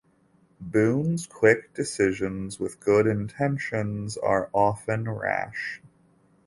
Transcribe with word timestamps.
Boone's 0.59 1.27
quick 1.27 1.75
decisions 1.75 2.59
with 2.59 2.79
good 2.79 3.05
intentions 3.05 4.17
are 4.17 4.49
often 4.51 5.07
rash. 5.07 5.79